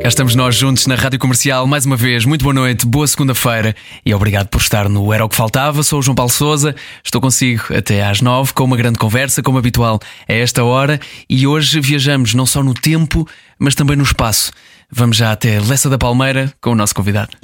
[0.00, 2.24] Cá estamos nós juntos na Rádio Comercial mais uma vez.
[2.24, 5.82] Muito boa noite, boa segunda-feira e obrigado por estar no Era o que Faltava.
[5.82, 6.74] Sou o João Paulo Souza,
[7.04, 10.98] estou consigo até às nove com uma grande conversa, como habitual a esta hora.
[11.28, 13.28] E hoje viajamos não só no tempo,
[13.58, 14.52] mas também no espaço.
[14.90, 17.36] Vamos já até Lessa da Palmeira com o nosso convidado.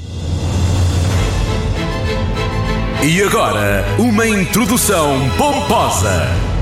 [3.02, 6.55] E agora, uma introdução pomposa.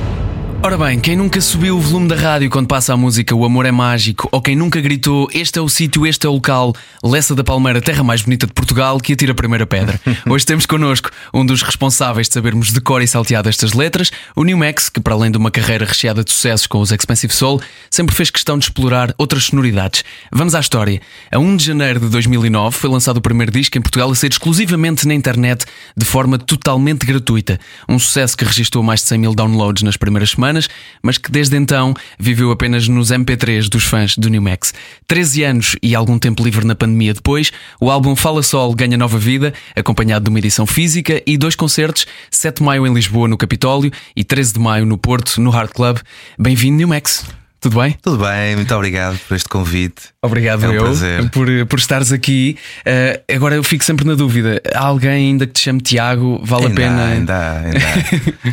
[0.65, 3.67] Ora bem, quem nunca subiu o volume da rádio quando passa a música O Amor
[3.67, 6.73] é Mágico, ou quem nunca gritou Este é o sítio, este é o local,
[7.05, 10.01] Lessa da Palmeira, terra mais bonita de Portugal, que atira a primeira pedra.
[10.27, 14.43] Hoje temos connosco um dos responsáveis de sabermos de cor e salteado estas letras, o
[14.43, 17.61] New Max, que para além de uma carreira recheada de sucessos com os Expensive Soul,
[17.91, 20.03] sempre fez questão de explorar outras sonoridades.
[20.33, 20.99] Vamos à história.
[21.31, 24.31] A 1 de janeiro de 2009 foi lançado o primeiro disco em Portugal a ser
[24.31, 27.61] exclusivamente na internet, de forma totalmente gratuita.
[27.87, 30.54] Um sucesso que registrou mais de 100 mil downloads nas primeiras semanas
[31.03, 34.75] mas que desde então viveu apenas nos MP3 dos fãs do New Max.
[35.07, 39.19] 13 anos e algum tempo livre na pandemia depois, o álbum Fala Sol ganha nova
[39.19, 43.37] vida, acompanhado de uma edição física e dois concertos, 7 de maio em Lisboa no
[43.37, 45.99] Capitólio e 13 de maio no Porto, no Hard Club.
[46.39, 47.44] Bem-vindo, New Max.
[47.65, 47.97] Tudo bem?
[48.03, 50.11] Tudo bem, muito obrigado por este convite.
[50.21, 51.31] Obrigado é um eu prazer.
[51.31, 52.59] por, por estares aqui.
[52.81, 56.43] Uh, agora eu fico sempre na dúvida: há alguém ainda que te chame Tiago?
[56.45, 57.07] Vale ainda a pena?
[57.07, 57.79] Ainda, ainda.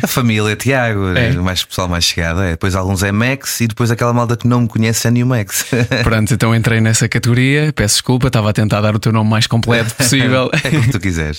[0.02, 1.38] A família é Tiago, é.
[1.38, 2.52] o mais pessoal mais chegado é.
[2.52, 5.66] Depois alguns é Max e depois aquela malda que não me conhece é New Max.
[6.02, 7.70] Pronto, então entrei nessa categoria.
[7.74, 10.48] Peço desculpa, estava a tentar dar o teu nome mais completo possível.
[10.54, 11.36] é como tu quiseres.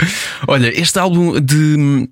[0.47, 2.07] Olha, este álbum de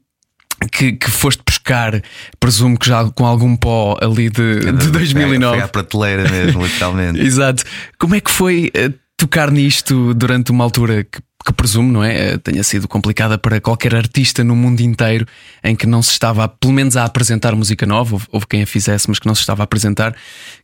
[0.70, 2.02] que, que, foste buscar,
[2.40, 5.56] presumo que já com algum pó ali de, de 2009.
[5.56, 7.20] Foi à prateleira mesmo, literalmente.
[7.20, 7.64] Exato.
[7.98, 12.36] Como é que foi uh, tocar nisto durante uma altura que, que presumo, não é?
[12.36, 15.26] Uh, tenha sido complicada para qualquer artista no mundo inteiro
[15.64, 18.68] em que não se estava, pelo menos, a apresentar música nova, houve, houve quem a
[18.68, 20.16] fizesse, mas que não se estava a apresentar.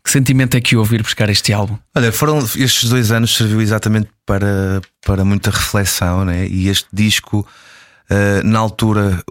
[0.04, 1.78] Que sentimento é que houve ir buscar este álbum?
[1.96, 6.48] Olha, foram estes dois anos serviu exatamente para, para muita reflexão, né?
[6.48, 7.48] E este disco.
[8.10, 9.22] Uh, na altura,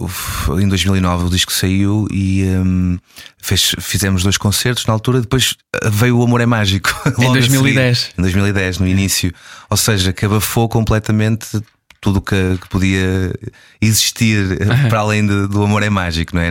[0.61, 2.99] em 2009, o disco saiu e um,
[3.39, 4.85] fez, fizemos dois concertos.
[4.85, 5.55] Na altura, depois
[5.91, 6.91] veio o Amor é Mágico.
[7.19, 8.11] Em 2010.
[8.19, 9.33] Em 2010, no início.
[9.71, 11.47] Ou seja, que abafou completamente
[12.01, 13.35] tudo que, que podia
[13.81, 14.89] existir uhum.
[14.89, 16.51] para além de, do amor é mágico, não é?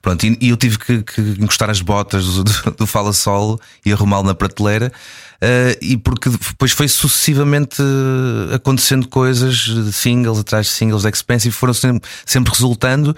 [0.00, 3.60] Pronto, e, e eu tive que, que, encostar as botas do, do, do Fala Solo
[3.84, 4.90] e arrumá-lo na prateleira.
[5.40, 7.80] Uh, e porque depois foi sucessivamente
[8.52, 13.16] acontecendo coisas, singles atrás de singles, expensive, foram sempre, sempre resultando,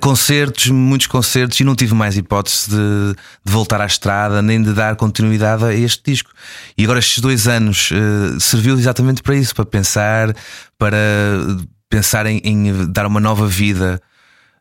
[0.00, 3.14] concertos, muitos concertos, e não tive mais hipótese de,
[3.44, 6.30] de, voltar à estrada, nem de dar continuidade a este disco.
[6.76, 7.90] E agora estes dois anos
[8.40, 10.34] serviu exatamente para isso, para pensar,
[10.76, 10.98] para
[11.88, 14.00] pensar em, em dar uma nova vida.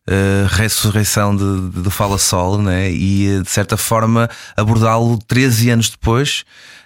[0.10, 2.90] Uh, ressurreição de, de, do Fala Sol né?
[2.92, 6.44] e de certa forma abordá-lo 13 anos depois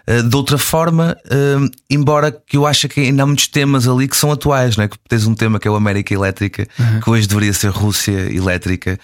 [0.09, 4.07] uh, de outra forma, uh, embora que eu acho que ainda há muitos temas ali
[4.07, 4.89] que são atuais, né?
[4.89, 6.99] que tens um tema que é o América Elétrica, uhum.
[6.99, 8.99] que hoje deveria ser Rússia Elétrica.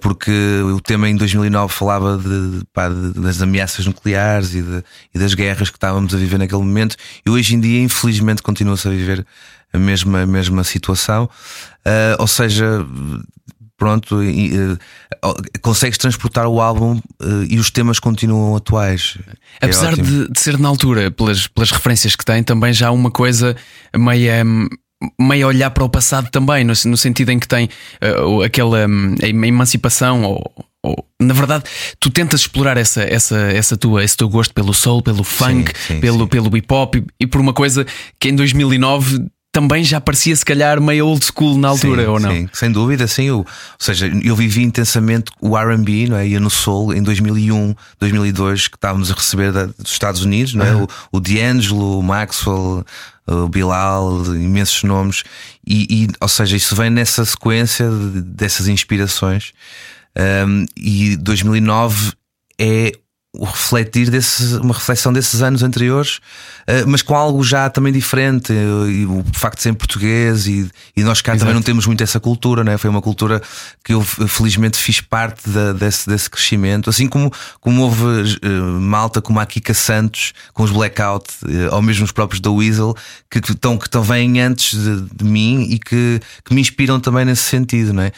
[0.00, 0.30] Porque
[0.74, 4.82] o tema em 2009 falava de, pá, de, das ameaças nucleares e, de,
[5.14, 8.88] e das guerras que estávamos a viver naquele momento, e hoje em dia, infelizmente, continua-se
[8.88, 9.24] a viver
[9.72, 11.24] a mesma, a mesma situação.
[11.86, 12.84] Uh, ou seja,
[13.76, 14.78] pronto, e, uh,
[15.62, 17.00] consegues transportar o álbum
[17.48, 19.16] e os temas continuam atuais.
[19.60, 22.88] É Apesar é de, de, ser na altura, pelas, pelas referências que tem, também já
[22.88, 23.56] há uma coisa
[23.96, 24.44] meio.
[24.44, 24.68] Um
[25.18, 27.68] meio a olhar para o passado também, no, no sentido em que tem
[28.02, 31.64] uh, aquela um, emancipação ou, ou, na verdade
[32.00, 35.94] tu tentas explorar essa, essa, essa tua, esse teu gosto pelo soul, pelo funk, sim,
[35.94, 36.26] sim, pelo, sim.
[36.26, 37.86] pelo hip hop e, e por uma coisa
[38.18, 39.28] que em 2009
[39.58, 42.30] também já parecia se calhar meio old school na altura, sim, ou não?
[42.30, 43.24] Sim, sem dúvida, sim.
[43.24, 43.46] Eu, ou
[43.76, 46.28] seja, eu vivi intensamente o RB, não é?
[46.28, 50.64] Ia no Soul em 2001, 2002, que estávamos a receber da, dos Estados Unidos, não
[50.64, 50.76] é?
[50.76, 50.86] Uhum.
[51.10, 52.84] O, o D'Angelo, o Maxwell,
[53.26, 55.24] o Bilal, imensos nomes,
[55.66, 59.52] e, e, ou seja, isso vem nessa sequência de, dessas inspirações.
[60.46, 62.12] Um, e 2009
[62.60, 62.92] é
[63.36, 66.18] o refletir desse, uma reflexão desses anos anteriores,
[66.66, 68.52] eh, mas com algo já também diferente.
[68.52, 71.84] eh, E o facto de ser em português e, e nós cá também não temos
[71.86, 72.78] muito essa cultura, né?
[72.78, 73.42] foi uma cultura
[73.84, 76.88] que eu felizmente fiz parte da- desse, desse crescimento.
[76.88, 77.30] Assim como,
[77.60, 78.48] como houve eh,
[78.80, 82.96] malta como a Kika Santos com os Blackout, eh, ou mesmo os próprios da Weasel,
[83.30, 87.26] que, que, estão, que vêm antes de, de mim e que, que me inspiram também
[87.26, 87.92] nesse sentido.
[87.92, 88.10] Né?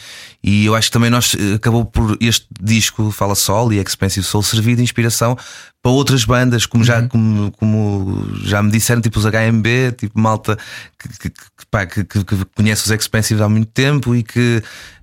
[0.43, 4.25] E eu acho que também nós eh, acabou por este disco Fala Sol e Expensive
[4.25, 5.37] Soul servir de inspiração
[5.83, 10.57] para outras bandas, como já, como, como já me disseram, tipo os HMB, tipo malta
[10.99, 11.37] que, que,
[11.71, 12.25] pá, que- que-
[12.57, 14.63] conhece os Expensive há muito tempo e que,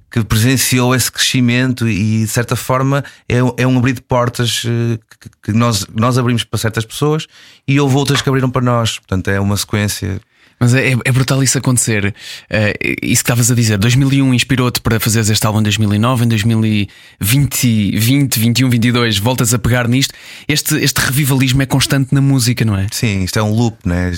[0.09, 4.63] que presenciou esse crescimento e de certa forma é, um- é um abrir de portas
[4.65, 7.27] eh, que, que nós, nós abrimos para certas pessoas
[7.67, 8.97] e houve outras que abriram para nós.
[8.97, 10.19] Portanto, é uma sequência.
[10.59, 12.15] Mas é, é brutal isso acontecer.
[12.49, 12.73] Eh,
[13.03, 17.91] isso que estavas a dizer, 2001 inspirou-te para fazeres este álbum em 2009, em 2020,
[17.95, 20.15] 20, 21, 22, voltas a pegar nisto.
[20.47, 22.87] Este, este revivalismo é constante na música, não é?
[22.91, 24.11] Sim, isto é um loop, né?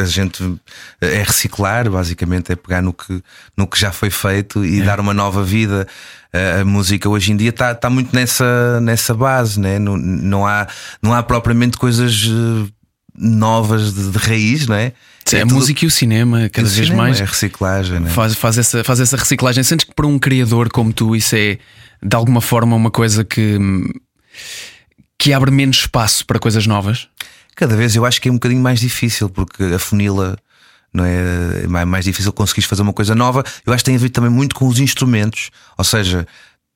[0.00, 0.56] A gente
[1.00, 3.20] é reciclar, basicamente, é pegar no que,
[3.56, 5.88] no que já foi feito e dar uma nova vida.
[6.32, 9.80] A, a música hoje em dia está tá muito nessa, nessa base, né?
[9.80, 10.68] não, não, há,
[11.02, 12.70] não há propriamente coisas eh,
[13.18, 14.92] novas de, de raiz, não é?
[15.32, 17.20] É a tudo- música e o cinema, cada o vez cinema, mais.
[17.20, 18.10] É reciclagem, né?
[18.10, 19.62] Faz, faz, essa, faz essa reciclagem.
[19.62, 21.58] Sentes que para um criador como tu isso é
[22.02, 23.58] de alguma forma uma coisa que,
[25.18, 27.08] que abre menos espaço para coisas novas?
[27.54, 30.36] Cada vez eu acho que é um bocadinho mais difícil porque a funila
[30.92, 33.44] não é, é mais- difícil conseguires fazer uma coisa nova.
[33.66, 36.26] Eu acho que tem a ver também muito com os instrumentos, ou seja,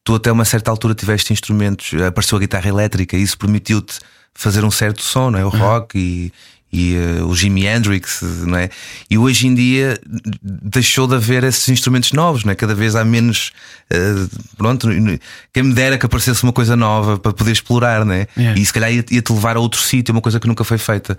[0.05, 3.99] tu até uma certa altura tiveste instrumentos, apareceu a guitarra elétrica e isso permitiu-te
[4.35, 5.45] fazer um certo som, não é?
[5.45, 6.33] O rock e,
[6.77, 8.69] e eh, o Jimi Hendrix, não é?
[9.09, 9.97] E hoje em dia
[10.43, 12.55] deixou de haver esses instrumentos novos, não é?
[12.57, 13.53] Cada vez há menos.
[13.91, 14.27] eh,
[14.59, 14.89] pronto,
[15.53, 18.27] quem me dera que aparecesse uma coisa nova para poder explorar, não é?
[18.37, 18.61] Yeah.
[18.61, 21.17] E se calhar ia- ia-te levar a outro sítio, uma coisa que nunca foi feita.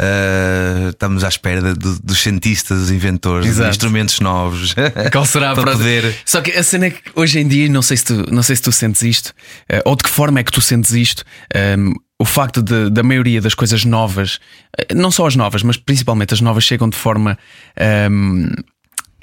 [0.00, 3.70] Uh, estamos à espera dos cientistas, dos inventores, de Exato.
[3.70, 4.72] instrumentos novos.
[5.12, 6.14] Qual será para poder.
[6.24, 8.54] Só que a cena é que hoje em dia, não sei se tu, não sei
[8.56, 9.32] se tu sentes isto,
[9.68, 13.02] eh, ou de que forma é que tu sentes isto, ehm, o facto de- da
[13.02, 14.40] maioria das coisas novas,
[14.76, 17.38] eh, não só as novas, mas principalmente as novas, chegam de forma.
[17.76, 18.48] ehm,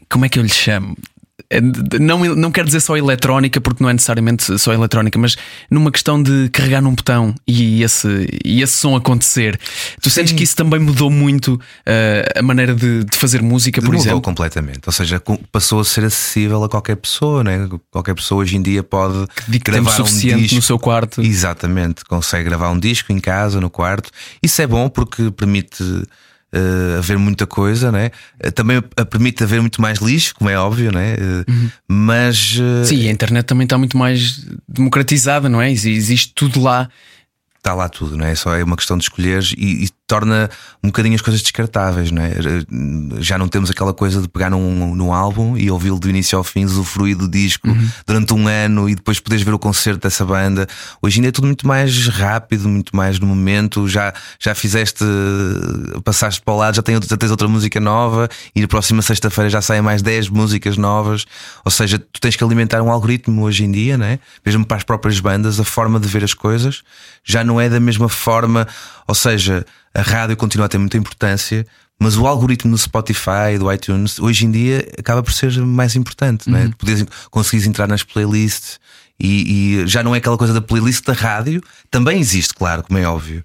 [0.09, 0.95] como é que eu lhe chamo?
[1.61, 5.35] De- Não, não quero dizer só eletrónica, porque não é necessariamente só eletrónica, mas
[5.69, 9.59] numa questão de carregar num botão e esse, e esse som acontecer.
[10.01, 13.87] Tu sentes que isso também mudou muito eh, a maneira de, de fazer música, por
[13.87, 14.21] Mudou exemplo?
[14.21, 14.81] completamente.
[14.85, 15.21] Ou seja,
[15.51, 17.67] passou a ser acessível a qualquer pessoa, né?
[17.91, 19.27] Qualquer pessoa hoje em dia pode
[19.63, 20.55] gravar um suficiente disco.
[20.55, 21.21] no seu quarto.
[21.21, 24.09] Exatamente, consegue gravar um disco em casa, no quarto.
[24.41, 25.83] Isso é bom porque permite
[26.55, 28.09] eh, haver muita coisa, né?
[28.39, 31.13] Eh, Também permite haver muito mais lixo, como é óbvio, né?
[31.13, 31.45] Eh,
[31.87, 35.71] Mas eh, Sim, a internet também está muito mais democratizada, não é?
[35.71, 36.89] Exi- Existe tudo lá.
[37.65, 38.35] Está lá tudo, não é?
[38.35, 40.51] Só é uma questão de escolheres e, e torna
[40.83, 42.33] um bocadinho as coisas descartáveis, não é?
[43.19, 46.44] Já não temos aquela coisa de pegar num, num álbum e ouvi-lo do início ao
[46.44, 47.67] fim, usufruir do disco
[48.06, 50.67] durante um ano e depois poderes ver o concerto dessa banda.
[51.01, 53.88] Hoje em dia é tudo muito mais rápido, muito mais no momento.
[53.88, 55.03] Já, já fizeste,
[56.03, 59.50] passaste para o lado, já, tem, já tens outra música nova e na próxima sexta-feira
[59.50, 61.25] já saem mais 10 músicas novas.
[61.63, 64.19] Ou seja, tu tens que alimentar um algoritmo hoje em dia, não é?
[64.45, 66.83] Mesmo para as próprias bandas, a forma de ver as coisas
[67.27, 68.67] já não é da mesma forma.
[69.07, 71.65] Ou seja, a rádio continua a ter muita importância,
[71.99, 76.49] mas o algoritmo do Spotify, do iTunes, hoje em dia acaba por ser mais importante,
[76.49, 76.69] não é?
[76.77, 78.79] Poderes, conseguires entrar nas playlists
[79.19, 82.99] e, e já não é aquela coisa da playlist da rádio, também existe, claro, como
[82.99, 83.43] é óbvio.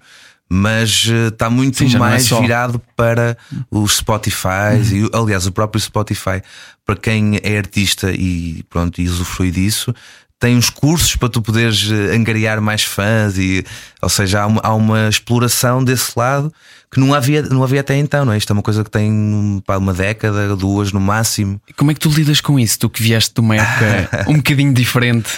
[0.53, 2.41] Mas eh, está muito Sim, não é mais só.
[2.41, 3.37] virado para
[3.71, 6.41] os Spotify e aliás o próprio Spotify
[6.85, 9.95] para quem é artista e pronto e usufrui disso
[10.41, 13.63] tem uns cursos para tu poderes eh, angariar mais fãs e
[14.01, 16.51] ou seja há uma, há uma exploração desse lado
[16.91, 19.61] que não havia não havia até então não é isto é uma coisa que tem
[19.65, 22.79] pá, uma década duas no máximo Como é que tu lidas com isso?
[22.79, 25.29] Tu que vieste de uma época um bocadinho diferente.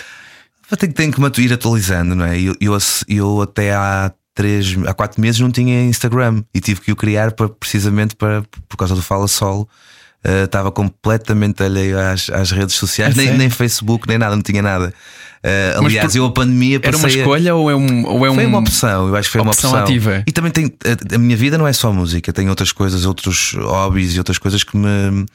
[0.96, 2.40] Tenho que me ir atualizando, não é?
[2.40, 6.92] Eu, eu, eu até há três, há quatro meses não tinha Instagram e tive que
[6.92, 9.68] o criar para, precisamente para, por causa do Fala Solo.
[10.26, 14.42] Uh, estava completamente alheio às, às redes sociais, A nem, nem Facebook, nem nada, não
[14.44, 14.94] tinha nada.
[15.44, 18.32] Uh, aliás, por- eu a pandemia Era uma a- escolha ou é, um, ou é
[18.32, 18.36] um.
[18.36, 19.84] foi uma opção, eu acho que foi opção uma opção.
[19.94, 20.24] ativa.
[20.26, 20.72] E também tem
[21.12, 24.38] a, a minha vida não é só música, tem outras coisas, outros hobbies e outras
[24.38, 25.26] coisas que me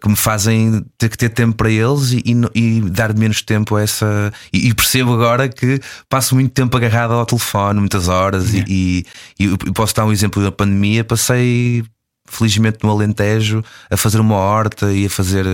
[0.00, 3.74] que me fazem ter que ter tempo para eles e, e e dar menos tempo
[3.74, 4.32] a essa.
[4.52, 9.04] E, e percebo agora que passo muito tempo agarrado ao telefone, muitas horas, e,
[9.36, 11.82] e, e posso dar um exemplo da pandemia, passei.
[12.30, 15.44] Felizmente no Alentejo a fazer uma horta e a fazer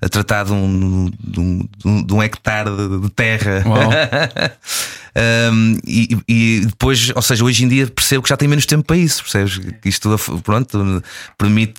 [0.00, 3.64] a tratar de um, de um, de um- de um hectare de, terra.
[5.16, 8.84] Um, e, e, depois, ou seja, hoje em dia percebo que já tem menos tempo
[8.84, 9.58] para isso, percebes?
[9.80, 11.02] Que isto pronto,
[11.36, 11.74] permite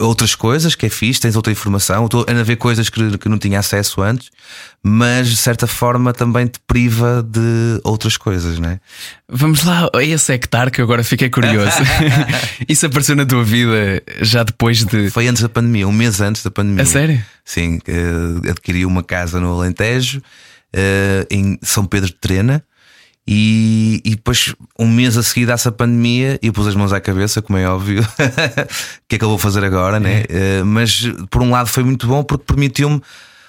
[0.00, 3.38] outras coisas que é fixe, tens outra informação, estou a ver coisas que, que não
[3.38, 4.30] tinha acesso antes,
[4.82, 8.80] mas de certa forma também te priva de outras coisas, não é?
[9.28, 11.78] Vamos lá a esse hectare que agora fiquei curioso.
[12.68, 15.10] Isso apareceu na tua vida já depois de.
[15.10, 16.82] Foi antes da pandemia, um mês antes da pandemia.
[16.82, 17.24] A sério?
[17.44, 20.22] Sim, uh, adquiri uma casa no Alentejo,
[20.74, 22.64] uh, em São Pedro de Trena.
[23.26, 27.40] E, e, depois, um mês a seguir dessa pandemia, eu pus as mãos à cabeça,
[27.40, 28.04] como é óbvio, o
[29.08, 30.24] que é que eu vou fazer agora, né?
[30.24, 33.00] Uh, mas por um lado foi muito bom porque permitiu-me,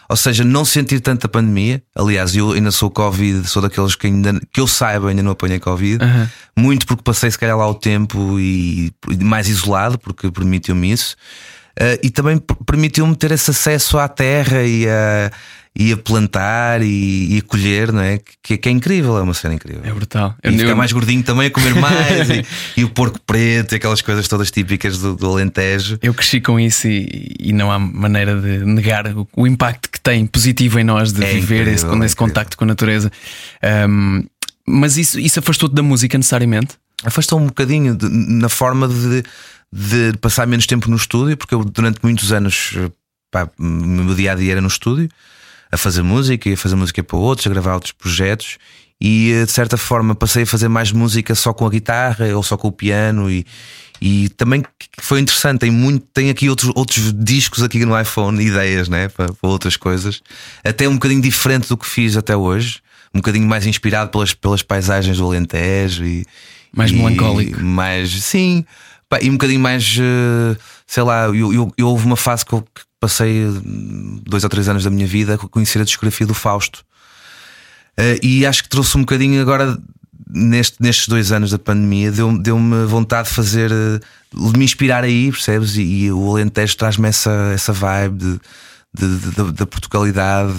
[0.08, 1.84] ou seja, não sentir tanta pandemia.
[1.94, 5.60] Aliás, eu ainda sou Covid, sou daqueles que ainda que eu saiba ainda não apanhei
[5.60, 6.28] Covid, uhum.
[6.58, 11.18] muito porque passei se calhar lá o tempo e mais isolado, porque permitiu-me isso.
[11.78, 15.30] Uh, e também permitiu-me ter esse acesso à terra e a
[15.78, 18.20] e a plantar e, e a colher, não é?
[18.42, 19.82] Que, que, é incrível, é uma cena incrível.
[19.84, 20.34] É brutal.
[20.42, 20.76] E eu, ficar eu...
[20.76, 22.46] mais gordinho também a comer mais e,
[22.78, 26.00] e, o porco preto e aquelas coisas todas típicas do, do Alentejo.
[26.02, 30.00] Eu cresci com isso e, e, não há maneira de negar o, o, impacto que
[30.00, 33.12] tem positivo em nós de é viver incrível, esse, é esse contacto com a natureza.
[33.90, 34.24] Um,
[34.66, 36.76] mas isso, isso afastou-te da música necessariamente?
[37.04, 39.24] Afastou um bocadinho de, na forma de,
[39.72, 42.78] de passar menos tempo no estúdio, porque eu durante muitos anos
[43.30, 45.10] pá, o meu dia a dia era no estúdio
[45.76, 48.58] a fazer música e a fazer música para outros, a gravar outros projetos.
[49.00, 52.42] E eh, de certa forma passei a fazer mais música só com a guitarra ou
[52.42, 53.46] só com o piano e,
[54.02, 54.64] e também
[55.00, 55.60] foi interessante.
[55.60, 59.10] Tem, muito, tem aqui outros, outros discos aqui no iPhone, ideias né?
[59.10, 60.22] para, para outras coisas,
[60.64, 62.80] até um bocadinho diferente do que fiz até hoje,
[63.14, 66.26] um bocadinho mais inspirado pelas, pelas paisagens do Alentejo e
[66.74, 68.66] mais e, melancólico, mais sim,
[69.10, 71.26] pá, e um bocadinho mais eh, sei lá.
[71.26, 72.64] Eu, eu, eu houve uma fase que eu,
[73.06, 73.46] passei
[74.26, 76.84] dois ou três anos da minha vida a conhecer a discografia do Fausto.
[77.98, 79.78] Uh, e acho que trouxe um bocadinho agora,
[80.28, 82.58] neste, nestes dois anos da pandemia, deu-me deu
[82.88, 84.00] vontade de fazer, eh,
[84.34, 85.78] de me inspirar aí, percebes?
[85.78, 90.54] E, e o Alentejo traz-me essa, essa vibe de, de, de, da Portugalidade,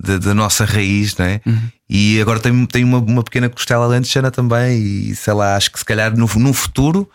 [0.00, 1.40] da nossa raiz, não é?
[1.44, 1.60] Uhum.
[1.90, 5.78] E agora tenho, tenho uma, uma pequena costela alentejana também, e sei lá, acho que
[5.78, 7.10] se calhar no, no futuro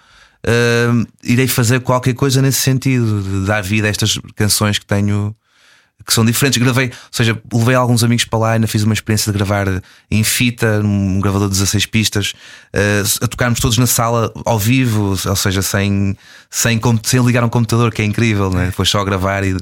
[0.45, 5.35] uh, irei fazer qualquer coisa nesse sentido, de dar vida a estas canções que tenho
[6.05, 6.61] que são diferentes.
[6.61, 9.81] Gravei, ou seja, levei alguns amigos para lá e ainda fiz uma experiência de gravar
[10.11, 12.33] em fita, num gravador de 16 pistas,
[12.73, 16.17] uh, a tocarmos todos na sala ao vivo, ou seja, sem,
[16.49, 18.71] sem, sem ligar um computador, que é incrível, né?
[18.71, 19.55] foi só gravar e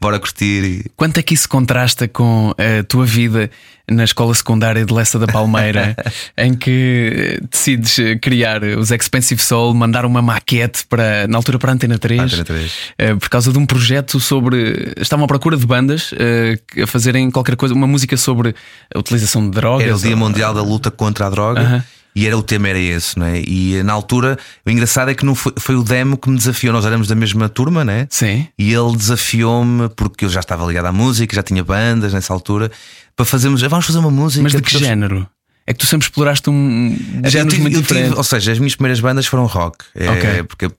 [0.00, 0.64] bora curtir.
[0.64, 0.90] E...
[0.96, 3.50] Quanto é que isso contrasta com a tua vida
[3.90, 5.94] na escola secundária de Lessa da Palmeira,
[6.38, 11.74] em que decides criar os Expensive Soul, mandar uma maquete para, na altura para a
[11.74, 12.72] Antena 3, Antena 3.
[12.98, 14.94] Eh, por causa de um projeto sobre.
[14.96, 18.54] Estavam à procura de bandas eh, a fazerem qualquer coisa, uma música sobre
[18.94, 19.86] a utilização de drogas.
[19.86, 21.60] Era o Dia Mundial da Luta contra a Droga.
[21.60, 21.82] Uh -huh.
[22.16, 23.40] E era o tema, era esse, não é?
[23.40, 26.72] E na altura, o engraçado é que não foi, foi o demo que me desafiou.
[26.72, 28.06] Nós éramos da mesma turma, né?
[28.08, 28.46] Sim.
[28.56, 32.70] E ele desafiou-me, porque eu já estava ligado à música, já tinha bandas nessa altura,
[33.16, 33.60] para fazermos.
[33.62, 34.42] Vamos fazer uma música.
[34.44, 35.28] Mas de que género?
[35.66, 38.08] É que tu sempre exploraste um género muito diferente.
[38.08, 39.84] Tive, ou seja, as minhas primeiras bandas foram rock.
[39.94, 40.42] É, okay.
[40.44, 40.70] Porque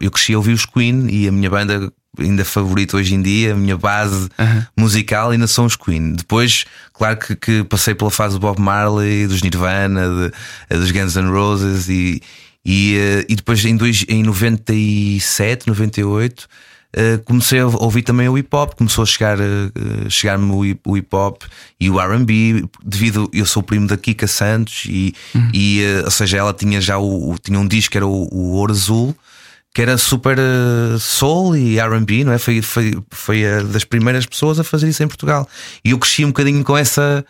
[0.00, 3.52] eu cresci a ouvir os Queen e a minha banda ainda favorita hoje em dia,
[3.52, 4.28] a minha base
[4.76, 6.12] musical ainda são os Queen.
[6.12, 10.32] Depois, claro que, que, passei pela fase do Bob Marley, dos Nirvana, de,
[10.68, 12.20] eh, dos Guns N' Roses e,
[12.64, 16.46] e, eh, e depois em, dois, em 97, 98.
[16.94, 20.94] Uh, comecei a ouvir também o hip hop, começou a chegar uh, chegar-me o, o
[20.94, 21.42] hip hop
[21.80, 25.50] e o RB, devido eu sou primo da Kika Santos e, uhum.
[25.54, 28.52] e uh, ou seja, ela tinha já o, tinha um disco que era o, o
[28.52, 29.16] Ouro Azul
[29.74, 32.38] que era super uh, soul e RB, não é?
[32.38, 35.48] Foi, foi, foi a das primeiras pessoas a fazer isso em Portugal.
[35.84, 37.24] E eu cresci um bocadinho com essa.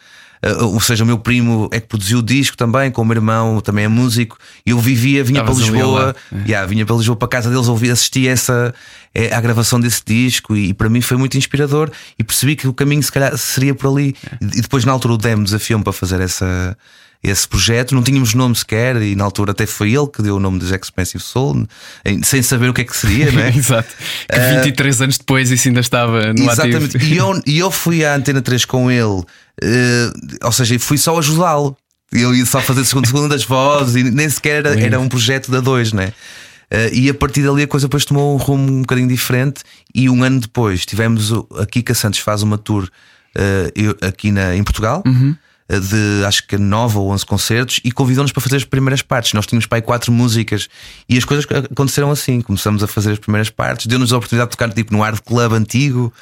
[0.45, 3.15] Uh, ou seja, o meu primo é que produziu o disco também, com o meu
[3.15, 4.37] irmão também é músico.
[4.67, 7.93] E eu vivia, vinha Estavas para Lisboa, yeah, vinha para Lisboa para casa deles, ouvi,
[7.93, 8.75] assisti essa,
[9.15, 11.93] é, à gravação desse disco e, e, para mim foi muito inspirador.
[12.19, 14.17] E percebi que o caminho se calhar seria por ali.
[14.41, 16.77] E, e depois, na altura, o Demo desafiou-me para fazer essa
[17.23, 17.95] esse projeto.
[17.95, 20.71] Não tínhamos nome sequer e na altura até foi ele que deu o nome dos
[20.71, 21.67] Expensive Soul,
[22.25, 23.49] sem saber o que é que seria, não é?
[23.55, 23.88] Exato.
[24.29, 26.97] Que 23 uh, anos depois isso ainda estava no Exatamente.
[26.97, 27.14] Ativo.
[27.14, 29.25] E eu, e eu fui à Antena 3 com ele, uh,
[30.43, 31.76] ou seja, fui só ajudá-lo.
[32.11, 35.50] Eu ia só fazer segundo, segundo das vozes e nem sequer era, era um projeto
[35.50, 36.12] da dois, né?
[36.71, 39.62] Uh, e a partir dali a coisa depois tomou um rumo um bocadinho diferente.
[39.95, 44.57] E um ano depois tivemos a Kika Santos faz uma tour uh, eu, aqui na,
[44.57, 45.02] em Portugal.
[45.07, 45.37] Uhum
[45.69, 49.33] de acho que nove ou onze concertos e convidou-nos para fazer as primeiras partes.
[49.33, 50.69] Nós tínhamos para aí quatro músicas
[51.09, 52.40] e as coisas aconteceram assim.
[52.40, 55.52] Começamos a fazer as primeiras partes, deu-nos a oportunidade de tocar tipo no Art Club
[55.52, 56.12] antigo,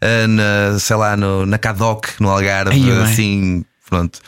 [0.00, 4.20] eh, na, sei lá, no, na Cadoc, no Algarve, Aí, assim, pronto.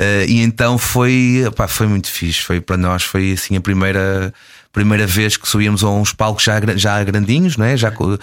[0.00, 2.40] Uh, e então foi, opá, foi muito fixe.
[2.40, 4.32] Foi para nós, foi assim a primeira,
[4.72, 7.76] primeira vez que subíamos a uns palcos já, já grandinhos, né?
[7.76, 8.18] já uh,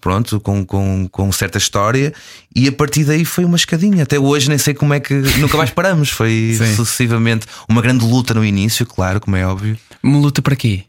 [0.00, 2.12] pronto, com, com, com certa história.
[2.54, 4.02] E a partir daí foi uma escadinha.
[4.02, 6.10] Até hoje nem sei como é que nunca mais paramos.
[6.10, 9.76] Foi sucessivamente uma grande luta no início, claro, como é óbvio.
[10.02, 10.84] Uma luta para quê?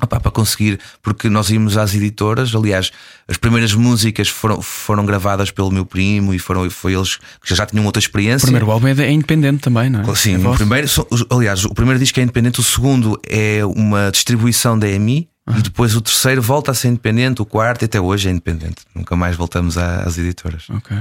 [0.00, 2.92] Opa, para conseguir, porque nós íamos às editoras, aliás,
[3.26, 7.66] as primeiras músicas foram, foram gravadas pelo meu primo e foram foi eles que já
[7.66, 8.46] tinham outra experiência.
[8.46, 10.14] O primeiro álbum é, é independente também, não é?
[10.14, 10.86] Sim, é o primeiro,
[11.30, 15.96] aliás, o primeiro disco é independente, o segundo é uma distribuição da EMI e depois
[15.96, 18.82] o terceiro volta a ser independente, o quarto até hoje é independente.
[18.94, 20.66] Nunca mais voltamos às editoras.
[20.70, 20.96] Ok.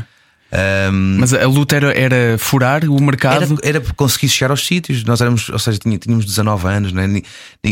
[0.49, 3.59] Um, Mas a luta era, era furar o mercado?
[3.61, 5.03] Era, era conseguir chegar aos sítios.
[5.03, 7.21] Nós éramos, ou seja, tínhamos 19 anos, né?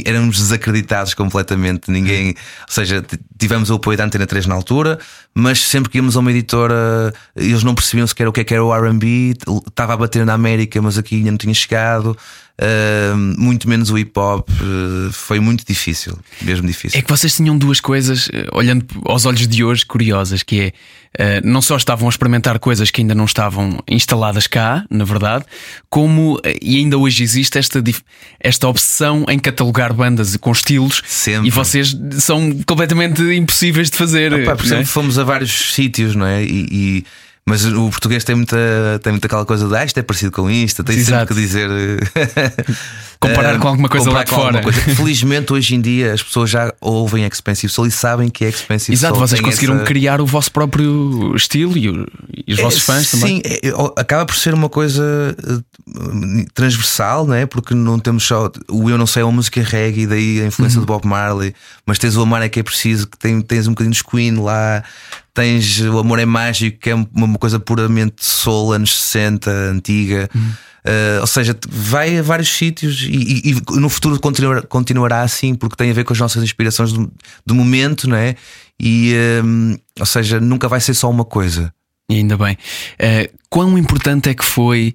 [0.05, 1.89] éramos desacreditados completamente.
[1.89, 2.34] Ninguém, ou
[2.67, 3.03] seja,
[3.38, 5.00] tivemos o apoio da Antena 3 na altura,
[5.34, 8.53] mas sempre que íamos a uma editora, eles não percebiam sequer o que, é que
[8.53, 9.36] era o RB.
[9.67, 12.17] Estava a bater na América, mas aqui ainda não tinha chegado.
[12.58, 14.48] Uh, muito menos o hip hop.
[14.50, 16.98] Uh, foi muito difícil, mesmo difícil.
[16.98, 20.74] É que vocês tinham duas coisas, eh, olhando aos olhos de hoje, curiosas, que
[21.18, 25.04] é uh, não só estavam a experimentar coisas que ainda não estavam instaladas cá, na
[25.04, 25.44] verdade,
[25.90, 27.84] como e ainda hoje existe esta,
[28.40, 31.50] esta obsessão em catalogar bandas com estilos Sempre.
[31.50, 34.34] e vocês são completamente impossíveis de fazer.
[34.34, 34.86] Opa, por exemplo, é?
[34.86, 36.42] fomos a vários sítios, não é?
[36.42, 37.06] e, e
[37.48, 38.58] mas o português tem muita,
[39.04, 41.28] tem muita aquela coisa de ah, isto é parecido com isto, tem Exato.
[41.28, 41.70] sempre que dizer.
[43.20, 44.62] Comparar com alguma coisa lá de fora.
[44.62, 44.82] Coisa.
[44.96, 48.94] Felizmente, hoje em dia, as pessoas já ouvem Expensive Soul e sabem que é Expensive
[48.94, 49.25] Exato, Soul.
[49.25, 49.86] Exato, vocês conseguiram essa...
[49.86, 52.08] criar o vosso próprio estilo e, o,
[52.48, 53.36] e os vossos é, fãs sim, também.
[53.38, 57.46] Sim, é, acaba por ser uma coisa eh, transversal, não é?
[57.46, 58.52] Porque não temos só.
[58.70, 60.86] O Eu Não Sei é uma música reggae, e daí a influência uhum.
[60.86, 61.54] do Bob Marley,
[61.86, 64.36] mas tens o Amar é que é preciso, que tem, tens um bocadinho de Queen
[64.36, 64.84] lá,
[65.36, 70.30] tens o Amor é Mágico, que é uma coisa puramente soul, anos 60, antiga.
[70.34, 75.56] Uh, ou seja, vai a vários sítios e, e, e no futuro continuará, continuará, assim,
[75.56, 77.12] porque tem a ver com as nossas inspirações do,
[77.46, 78.36] do momento, não é?
[78.80, 79.13] E,
[79.44, 81.74] uh, ou seja, nunca vai ser só uma coisa.
[82.10, 82.56] E ainda bem.
[82.94, 84.94] Uh, quão importante é que foi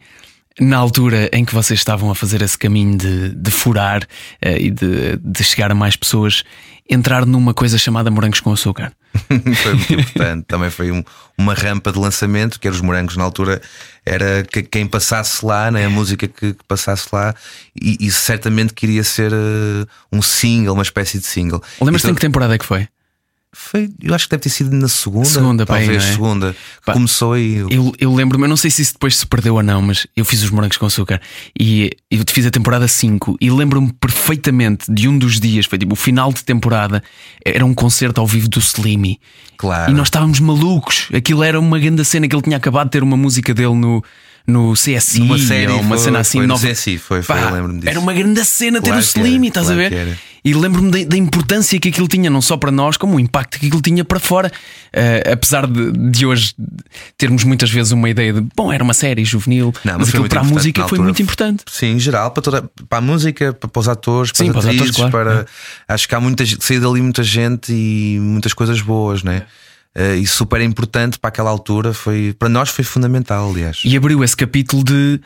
[0.60, 4.70] na altura em que vocês estavam a fazer esse caminho de, de furar uh, e
[4.70, 6.44] de, de, chegar a mais pessoas,
[6.88, 8.92] entrar numa coisa chamada morangos com açúcar?
[9.26, 10.44] foi muito importante.
[10.46, 11.02] Também foi um,
[11.36, 13.60] uma rampa de lançamento, que era os morangos na altura,
[14.04, 17.34] era que, quem passasse lá, né, a música que, que passasse lá,
[17.80, 21.62] e, e, certamente queria ser uh, um single, uma espécie de single.
[21.80, 22.86] Lembras-te então, em que temporada é que foi?
[23.52, 25.24] Foi, eu acho que deve ter sido na segunda.
[25.24, 26.12] Segunda, talvez é?
[26.12, 26.56] segunda.
[26.86, 27.56] Pá, começou aí.
[27.56, 30.24] Eu, eu lembro-me, eu não sei se isso depois se perdeu ou não, mas eu
[30.24, 31.20] fiz os morangos com açúcar
[31.58, 35.94] e eu fiz a temporada 5 e lembro-me perfeitamente de um dos dias, foi tipo
[35.94, 37.02] o final de temporada,
[37.44, 39.18] era um concerto ao vivo do Slimy.
[39.56, 39.90] Claro.
[39.90, 41.08] E nós estávamos malucos.
[41.12, 44.02] Aquilo era uma grande cena que ele tinha acabado de ter uma música dele no
[44.50, 46.66] no CSI Numa série, ou uma foi, cena assim foi nova.
[46.66, 47.90] No CSI, foi, foi, Pá, lembro-me disso.
[47.90, 50.18] Era uma grande cena ter claro o Slim, estás claro a ver?
[50.42, 53.66] E lembro-me da, importância que aquilo tinha, não só para nós, como o impacto que
[53.66, 54.50] aquilo tinha para fora.
[54.88, 56.54] Uh, apesar de, de, hoje
[57.18, 60.28] termos muitas vezes uma ideia de, bom, era uma série juvenil, não, mas, mas aquilo
[60.28, 61.62] para a música foi muito importante.
[61.70, 64.96] Sim, em geral, para, toda, para a música, para, para os atores, para Sim, atrizes,
[64.96, 65.44] para, atores, claro.
[65.86, 69.44] para acho que há muita saiu dali muita gente e muitas coisas boas, não é?
[69.96, 73.82] Uh, e super importante para aquela altura foi para nós foi fundamental aliás.
[73.84, 75.20] E abriu esse capítulo de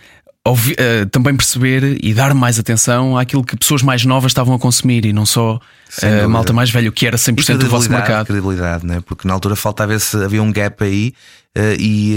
[0.47, 4.59] ouvi, uh, também perceber e dar mais atenção àquilo que pessoas mais novas estavam a
[4.59, 8.27] consumir e não só uh, malta mais velho, que era 100% do vosso mercado.
[8.27, 9.03] credibilidade, né?
[9.07, 11.15] porque na altura faltava esse, havia um gap aí,
[11.57, 12.17] uh, e,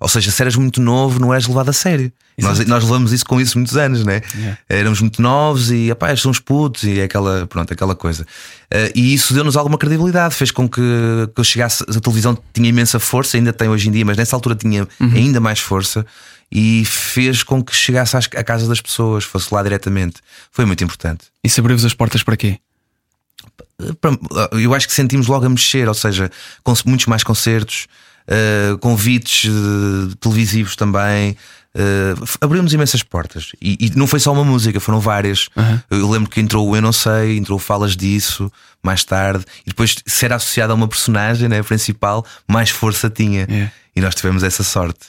[0.00, 2.10] ou seja, se eras muito novo, não eras levado a sério.
[2.40, 4.20] Nós, nós levamos isso com isso muitos anos, né?
[4.36, 4.58] Yeah.
[4.68, 8.24] Éramos muito novos e apá, são uns putos e é aquela, pronto, aquela coisa.
[8.94, 10.80] e isso deu-nos alguma credibilidade, fez com que,
[11.34, 11.82] que eu chegasse.
[11.82, 15.10] A televisão tinha imensa força, ainda tem hoje em dia, mas nessa altura tinha uhum.
[15.16, 16.06] ainda mais força
[16.50, 20.16] e fez com que chegasse à casa das pessoas, fosse lá diretamente.
[20.50, 21.26] Foi muito importante.
[21.44, 22.58] E abriu-vos as portas para quê?
[24.52, 26.30] Eu acho que sentimos logo a mexer, ou seja,
[26.64, 27.86] com muitos mais concertos,
[28.28, 31.36] uh, convites uh, televisivos também.
[31.74, 35.48] Uh, abrimos imensas portas e, e, não foi só uma música, foram várias.
[35.54, 35.80] Uhum.
[35.90, 38.50] Eu lembro que entrou o Eu Não Sei, entrou Falas Disso
[38.82, 43.46] mais tarde, e depois ser associado a uma personagem né, principal, mais força tinha.
[43.48, 43.72] Yeah.
[43.94, 45.08] E nós tivemos essa sorte.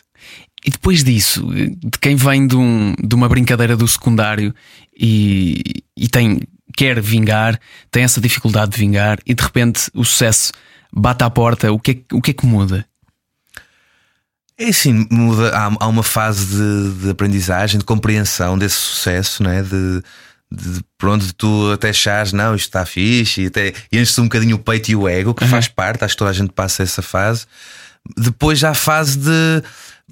[0.65, 4.53] E depois disso, de quem vem de, um, de uma brincadeira do secundário
[4.97, 6.41] e, e tem,
[6.75, 10.51] quer vingar, tem essa dificuldade de vingar e de repente o sucesso
[10.91, 12.85] bate à porta, o que é, o que, é que muda?
[14.57, 19.61] É assim, muda, há, há uma fase de, de, aprendizagem, de compreensão desse sucesso, né?
[19.61, 20.03] de,
[20.51, 24.57] de pronto, de tu até achares, não, isto está fixe, e até enches um bocadinho
[24.57, 25.49] o peito e o ego, que uhum.
[25.49, 27.45] faz parte, acho que toda a gente passa essa fase.
[28.17, 29.63] Depois já a fase de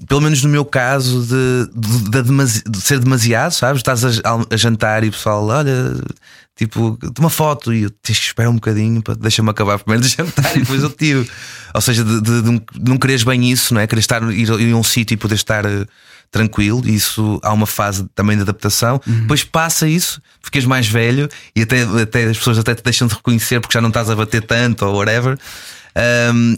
[0.08, 3.80] pelo menos no meu caso, de, de, de, demasi- de ser demasiado, sabes?
[3.80, 4.10] Estás a,
[4.52, 5.96] a jantar e o pessoal, olha,
[6.56, 10.14] tipo, de uma foto e eu tens que esperar um bocadinho, deixa-me acabar primeiro de
[10.16, 11.28] jantar e depois eu tiro.
[11.74, 13.88] Ou seja, de, não- quereres bem isso, não é?
[13.88, 15.86] Querer estar, ir, ir a um sítio e poder estar eh,
[16.32, 19.02] tranquilo, e isso há uma fase também de adaptação.
[19.06, 23.16] Depois passa isso, ficas mais velho e até, até as pessoas até te deixam de
[23.16, 25.38] reconhecer porque já não estás a bater tanto ou whatever.
[25.96, 26.56] Ahm,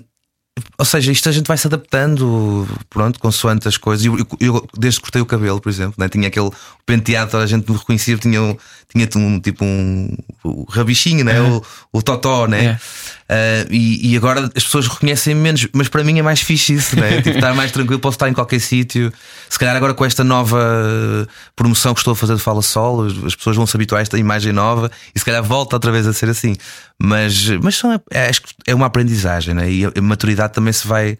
[0.77, 4.05] ou seja, isto a gente vai se adaptando, pronto, consoante as coisas.
[4.05, 6.07] Eu, eu- eu, desde que cortei o cabelo, por exemplo, né?
[6.09, 6.49] tinha aquele
[6.85, 8.55] penteado, a gente me reconhecia, tinha, um-
[8.93, 11.39] tinha um tipo um, o rabichinho, né?
[11.41, 12.65] o, o totó, né?
[12.65, 12.79] É.
[13.29, 16.95] Ah, e, e agora as pessoas reconhecem menos, mas para mim é mais fixe isso,
[16.99, 17.21] né?
[17.21, 19.13] tipo, estar mais tranquilo, posso estar em qualquer sítio.
[19.47, 23.13] Se calhar agora com esta nova promoção que estou a fazer de Fala Sol, as,
[23.23, 26.07] as pessoas vão se habituar a esta imagem nova e se calhar volta outra vez
[26.07, 26.55] a ser assim.
[26.99, 29.71] Mas, mas são, é, acho que é uma aprendizagem, né?
[29.71, 31.19] e a, maturidade também se vai,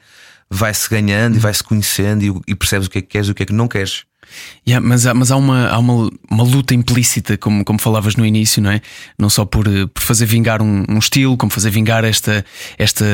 [0.50, 3.28] vai se ganhando e vai se conhecendo e, e percebes o que é que queres
[3.28, 4.09] e o que é que não queres.
[4.68, 8.26] Yeah, mas há, mas há, uma, há uma, uma luta implícita, como, como falavas no
[8.26, 8.82] início, não é?
[9.18, 12.46] Não só por, por fazer vingar um, um estilo, como fazer vingar esta,
[12.78, 13.06] esta,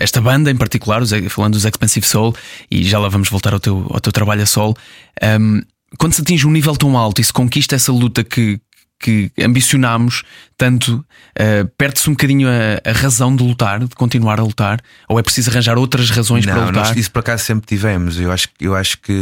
[0.00, 2.34] esta banda em particular, falando dos Expensive Soul,
[2.70, 4.76] e já lá vamos voltar ao teu, ao teu trabalho a sol.
[5.22, 5.62] Um,
[5.98, 8.60] quando se atinge um nível tão alto e se conquista essa luta que,
[8.98, 10.22] que ambicionámos
[10.56, 15.18] tanto, uh, perde-se um bocadinho a, a razão de lutar, de continuar a lutar, ou
[15.18, 16.88] é preciso arranjar outras razões para Não, lutar?
[16.88, 18.18] nós, isso por acaso sempre tivemos.
[18.18, 19.12] Eu acho, eu acho que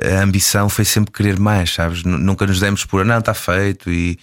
[0.00, 2.02] a ambição foi sempre querer mais, sabes?
[2.04, 3.90] Nunca nos demos por, não, está feito.
[3.90, 4.18] E,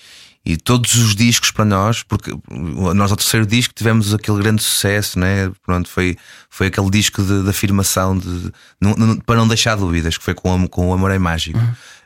[0.46, 5.20] e todos os discos para nós, porque nós ao terceiro disco tivemos aquele grande sucesso,
[5.20, 5.52] né?
[5.66, 6.16] Pronto, foi,
[6.50, 8.52] foi aquele disco de, de afirmação de,
[8.82, 11.60] não- para não deixar dúvidas, que foi com, o- com o Amor é Mágico.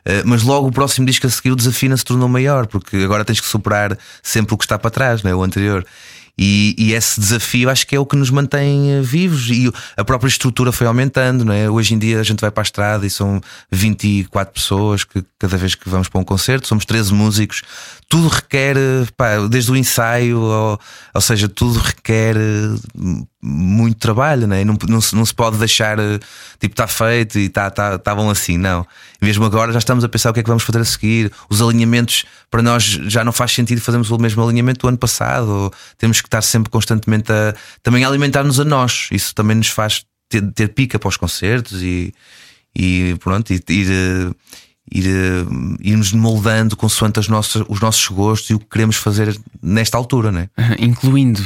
[0.04, 3.24] Eh, mas logo o próximo disco a seguir o desafio se tornou maior, porque agora
[3.24, 5.34] tens que superar sempre o que está para trás, né?
[5.34, 5.86] o anterior.
[6.36, 10.04] E, e esse desafio acho que é o que nos mantém eh, vivos e a
[10.04, 11.70] própria estrutura foi aumentando, não é?
[11.70, 15.56] Hoje em dia a gente vai para a estrada e são 24 pessoas que cada
[15.56, 17.62] vez que vamos para um concerto, somos 13 músicos,
[18.08, 20.80] tudo requer, eh, pá, desde o ensaio, ou,
[21.14, 24.64] ou seja, tudo requer eh, muito trabalho, não, é?
[24.64, 26.18] não, não, se, não se pode deixar eh,
[26.58, 28.86] tipo, está feito e está tá, tá bom assim, não.
[29.20, 31.30] Mesmo agora já estamos a pensar o que é que vamos fazer a seguir.
[31.50, 35.70] Os alinhamentos para nós já não faz sentido fazermos o mesmo alinhamento do ano passado.
[35.98, 39.08] Temos que estar sempre constantemente a também alimentar-nos a nós.
[39.12, 42.14] Isso também nos faz ter, ter pica para os concertos e,
[42.74, 44.34] e pronto, e, ir, eh,
[44.92, 45.44] ir, eh,
[45.80, 50.30] irmos moldando consoante as nossas, os nossos gostos e o que queremos fazer nesta altura,
[50.30, 50.48] né?
[50.78, 51.42] Incluindo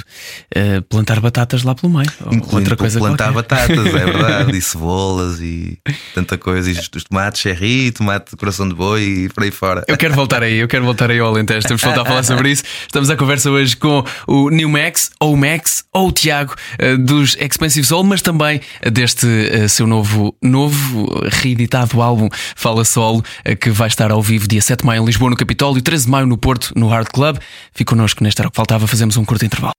[0.55, 2.11] eh, plantar batatas lá pelo meio.
[2.27, 3.67] Incluindo outra coisa plantar qualquer.
[3.69, 5.79] batatas, é verdade, e cebolas e
[6.15, 9.85] tanta coisa, e os tomates cherry, tomate de coração de boi e por aí fora.
[9.87, 11.67] Eu quero voltar aí, eu quero voltar aí ao Alentejo.
[11.67, 12.65] Temos que voltar a falar sobre isso.
[12.83, 17.37] Estamos à conversa hoje com o New Max, ou Max, ou o Tiago, eh, dos
[17.37, 23.23] Expensive Soul, mas também deste seu novo, novo reeditado álbum Fala Solo,
[23.61, 26.05] que vai estar ao vivo dia 7 de maio em Lisboa, no Capitólio, e 13
[26.05, 27.39] de maio no Porto, no Hard Club.
[27.73, 29.73] Fique connosco nesta era o que faltava, fazemos um curto intervalo.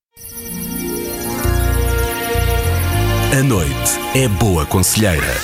[3.31, 5.37] A noite é boa conselheira.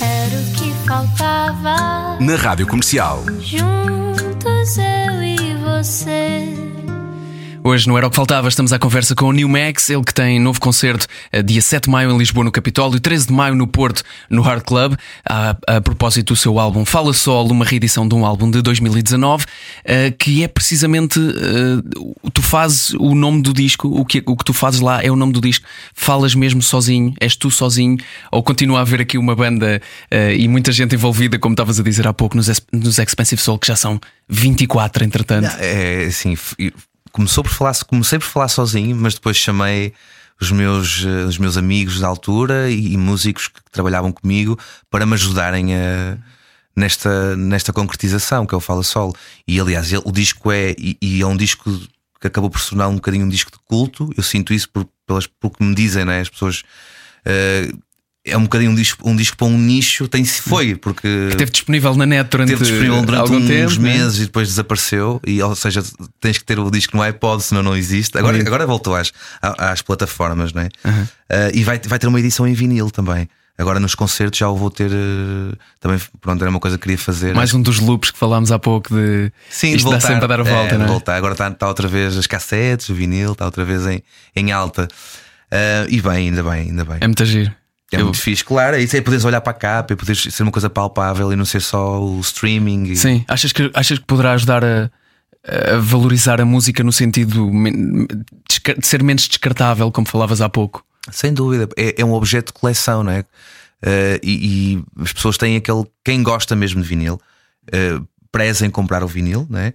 [0.00, 2.16] Era o que faltava.
[2.20, 3.24] Na Rádio Comercial.
[3.40, 6.81] Juntos eu e você.
[7.64, 10.12] Hoje não era o que faltava, estamos à conversa com o New Max, ele que
[10.12, 13.54] tem novo concerto eh, dia 7 de maio em Lisboa, no Capitólio, 13 de maio
[13.54, 14.94] no Porto, no Hard Club.
[15.24, 19.44] A, a propósito do seu álbum Fala Solo, uma reedição de um álbum de 2019,
[19.84, 21.20] eh, que é precisamente.
[21.20, 25.08] eh, tu fazes o nome do disco, o que, o que tu fazes lá é
[25.10, 25.64] o nome do disco.
[25.94, 27.96] Falas mesmo sozinho, és tu sozinho,
[28.32, 31.82] ou continua a haver aqui uma banda eh, e muita gente envolvida, como estavas a
[31.84, 35.48] dizer há pouco, nos, nos Expensive Soul, que já são 24, entretanto.
[35.60, 36.72] É assim, f- e
[37.12, 39.92] começou por falar, comecei por falar sozinho, mas depois chamei
[40.40, 44.58] os meus, eh, os meus amigos da altura e, e músicos que trabalhavam comigo
[44.90, 46.18] para me ajudarem a,
[46.74, 49.14] nesta, nesta concretização que é o Fala Sol.
[49.46, 51.70] E aliás, ele- o disco é, e, e é um disco
[52.20, 54.10] que acabou por se tornar um bocadinho um disco de culto.
[54.16, 56.20] Eu sinto isso por, pelas, pelo que me dizem, né?
[56.20, 56.62] as pessoas.
[57.24, 57.70] eh,
[58.24, 61.94] é um bocadinho um disco, um disco para um nicho, tem foi, porque Esteve disponível
[61.96, 63.98] na net durante, Teve disponível durante algum uns tempo, né?
[63.98, 65.20] meses e depois desapareceu.
[65.26, 65.82] E, ou seja,
[66.20, 68.16] tens que ter o disco no iPod, senão não existe.
[68.16, 68.46] Agora, Sim.
[68.46, 70.68] agora voltou às, às plataformas, né?
[70.84, 73.28] Ah, e vai, vai ter uma edição em vinil também.
[73.58, 74.90] Agora nos concertos já o vou ter.
[74.90, 77.34] eh, também, pronto, era uma coisa que queria fazer.
[77.34, 80.26] Mais um dos loops que falámos há pouco de Sim, de dá voltar, sempre a
[80.26, 80.88] dar a volta, é, não é?
[80.88, 81.16] voltar.
[81.16, 84.02] Agora está está outra vez as cassetes, o vinil, está outra vez em,
[84.34, 84.88] em alta.
[85.50, 86.96] Ah, e bem, ainda bem, ainda bem.
[87.00, 87.52] É muito giro.
[87.92, 88.76] É Eu- muito fixe, claro.
[88.76, 91.36] É isso aí, poderes olhar para a capa e poderes ser uma coisa palpável e
[91.36, 92.84] não ser só o streaming.
[92.92, 94.90] e- Sim, achas que, achas que poderá ajudar a,
[95.74, 97.50] a valorizar a música no sentido
[98.48, 100.84] de ser menos descartável, como falavas há pouco?
[101.10, 103.20] Sem dúvida, é, é um objeto de coleção, não é?
[103.84, 105.84] Uh, e, e, as pessoas têm aquele.
[106.04, 107.20] Quem gosta mesmo de vinil,
[107.68, 109.74] uh, preza em comprar o vinil, né?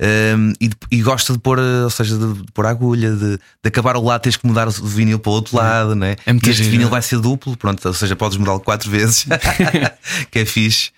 [0.00, 3.68] Um, e, e, gosta de pôr, ou seja, de, de pôr a agulha, de, de,
[3.68, 6.16] acabar o lado, tens que mudar o vinil para o outro lado, né?
[6.26, 9.24] É e este vinil vai ser duplo, pronto, ou seja, podes mudá-lo quatro vezes,
[10.32, 10.90] que é fixe.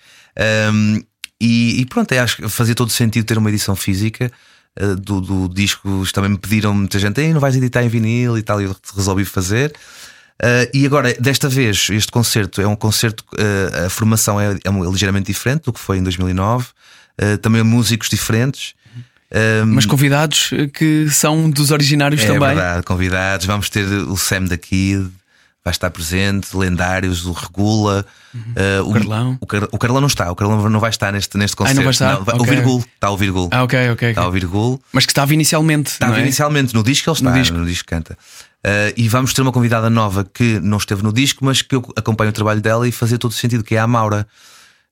[0.73, 1.03] Um,
[1.39, 4.33] e, e, pronto, é, acho que fazia todo sentido ter uma edição física
[4.81, 6.03] uh, do, do, disco.
[6.13, 9.27] Também me pediram muita gente, não vais editar em vinil e tal, e eu resolvi
[9.27, 9.75] fazer.
[10.43, 14.71] Uh, e agora, desta vez, este concerto é um concerto, uh, a formação é, é,
[14.91, 18.75] ligeiramente diferente do que foi em 2009, uh, também músicos diferentes.
[19.67, 22.51] Mas convidados que são dos originários é também.
[22.51, 23.47] É verdade, convidados.
[23.47, 25.11] Vamos ter o Sam da Kid,
[25.67, 28.41] vai estar presente, lendários, o Regula, uhum.
[28.41, 29.39] uh, o, Carlão.
[29.41, 31.81] O, Car, o, Carlão não está, o Carlão não vai estar neste, neste concerto.
[31.81, 32.13] Ah, não vai estar?
[32.15, 32.39] Não, okay.
[32.41, 33.49] O Virgul, está o Virgul.
[33.51, 34.11] Ah, ok, ok.
[34.11, 34.81] Está o Virgul.
[34.93, 35.91] Mas que estava inicialmente.
[35.91, 36.23] Estava é?
[36.23, 38.17] inicialmente, no disco ele está, no disco, no disco canta.
[38.65, 41.85] Uh, e vamos ter uma convidada nova que não esteve no disco, mas que eu
[41.97, 44.25] acompanho o trabalho dela e fazia todo o sentido, que é a Maura.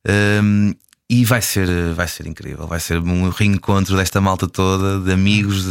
[0.05, 0.75] Uh,
[1.15, 5.65] e vai ser, vai ser incrível, vai ser um reencontro desta malta toda, de amigos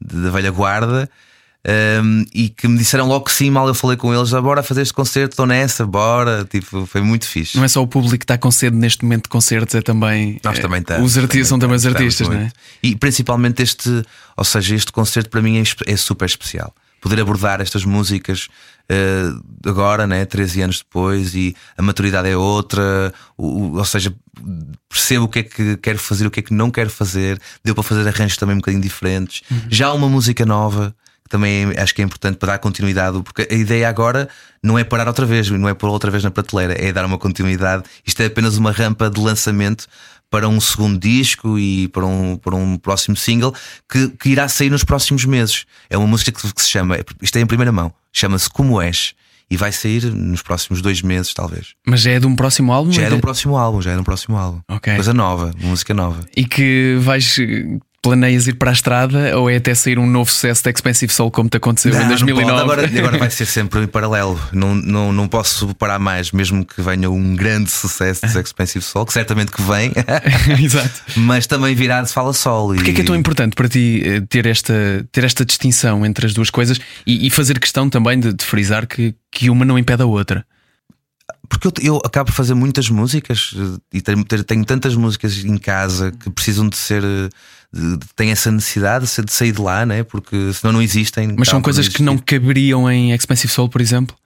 [0.00, 1.10] da velha guarda.
[2.02, 4.62] Um, e que me disseram logo que sim, mal eu falei com eles, ah, bora
[4.62, 6.46] fazer este concerto, estou nessa, bora.
[6.46, 7.58] Tipo, foi muito fixe.
[7.58, 10.40] Não é só o público que está com sede neste momento de concertos, é também.
[10.42, 11.04] Nós é, também estamos.
[11.04, 12.50] Os artistas são também os artistas, não é?
[12.82, 14.02] E principalmente este,
[14.36, 16.72] ou seja, este concerto para mim é, é super especial.
[17.02, 18.48] Poder abordar estas músicas
[18.90, 24.14] uh, agora, né, 13 anos depois, e a maturidade é outra, o, ou seja,
[24.88, 27.74] percebo o que é que quero fazer, o que é que não quero fazer, deu
[27.74, 29.42] para fazer arranjos também um bocadinho diferentes.
[29.50, 29.60] Uhum.
[29.68, 30.94] Já uma música nova
[31.28, 34.28] também acho que é importante para dar continuidade, porque a ideia agora
[34.62, 37.18] não é parar outra vez, não é pôr outra vez na prateleira, é dar uma
[37.18, 37.84] continuidade.
[38.04, 39.86] Isto é apenas uma rampa de lançamento
[40.30, 43.54] para um segundo disco e para um, para um próximo single
[43.90, 45.64] que, que irá sair nos próximos meses.
[45.88, 49.14] É uma música que, que se chama, isto é em primeira mão, chama-se Como És
[49.50, 51.74] e vai sair nos próximos dois meses, talvez.
[51.86, 52.92] Mas já é de um próximo álbum?
[52.92, 54.60] Já é de um próximo álbum, já é de um próximo álbum.
[54.70, 54.94] Okay.
[54.94, 56.20] Coisa nova, música nova.
[56.36, 57.38] E que vais
[58.02, 61.30] planeias ir para a estrada ou é até sair um novo sucesso de Expensive Soul
[61.30, 62.60] como te aconteceu não, em 2009?
[62.60, 64.40] Agora, agora vai ser sempre em paralelo.
[64.52, 69.06] Não, não, não posso parar mais, mesmo que venha um grande sucesso de Expensive Soul,
[69.06, 69.92] que certamente que vem.
[70.62, 71.02] Exato.
[71.16, 72.74] Mas também virá de Fala Sol.
[72.74, 72.92] Porquê e...
[72.92, 74.74] é que é tão importante para ti eh, ter esta,
[75.10, 78.86] ter esta distinção entre as duas coisas e, e fazer questão também de, de frisar
[78.86, 80.44] que, que uma não impede a outra?
[81.48, 85.56] Porque eu, eu, acabo por fazer muitas músicas eh, e tenho, tenho, tantas músicas em
[85.56, 87.02] casa que precisam de ser.
[87.02, 87.28] Eh,
[87.72, 90.02] de, têm essa necessidade de sair de lá, né?
[90.02, 91.34] porque senão não existem.
[91.36, 94.16] Mas são coisas que não caberiam em Expensive Soul, por exemplo?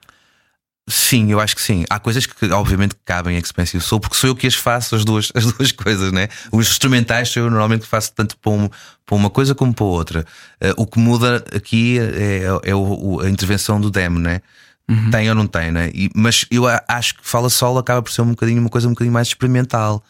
[0.87, 1.85] Sim, eu acho que sim.
[1.89, 5.05] Há coisas que obviamente cabem em Expensive Soul, porque sou eu que as faço, as
[5.05, 6.27] duas, as duas coisas, né?
[6.51, 8.69] Os instrumentais sou eu normalmente faço tanto para, um,
[9.05, 10.25] para uma coisa como para outra.
[10.61, 14.41] Uh, o que muda aqui é, é, é o, a intervenção do demo, né?
[14.89, 15.11] Uhum.
[15.11, 15.89] Tem ou não tem, né?
[15.93, 18.91] E, mas eu acho que Fala Solo acaba por ser um bocadinho uma coisa um
[18.91, 20.03] bocadinho mais experimental.